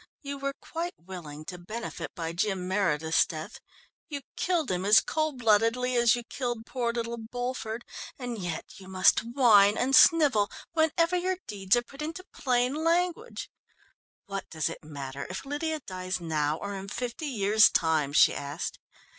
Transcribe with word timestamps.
"You 0.23 0.39
were 0.39 0.55
quite 0.59 0.95
willing 0.97 1.45
to 1.45 1.59
benefit 1.59 2.15
by 2.15 2.33
Jim 2.33 2.67
Meredith's 2.67 3.23
death; 3.23 3.59
you 4.09 4.21
killed 4.35 4.71
him 4.71 4.83
as 4.83 4.99
cold 4.99 5.37
bloodedly 5.37 5.95
as 5.95 6.15
you 6.15 6.23
killed 6.23 6.65
poor 6.65 6.91
little 6.91 7.17
Bulford, 7.19 7.83
and 8.17 8.39
yet 8.39 8.65
you 8.79 8.87
must 8.87 9.19
whine 9.19 9.77
and 9.77 9.95
snivel 9.95 10.49
whenever 10.73 11.15
your 11.15 11.37
deeds 11.45 11.75
are 11.75 11.83
put 11.83 12.01
into 12.01 12.25
plain 12.33 12.73
language. 12.83 13.51
What 14.25 14.49
does 14.49 14.69
it 14.69 14.83
matter 14.83 15.27
if 15.29 15.45
Lydia 15.45 15.81
dies 15.81 16.19
now 16.19 16.57
or 16.57 16.73
in 16.73 16.87
fifty 16.87 17.27
years 17.27 17.69
time?" 17.69 18.11
she 18.11 18.33
asked. 18.33 18.79